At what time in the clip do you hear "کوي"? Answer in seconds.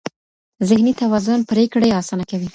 2.31-2.49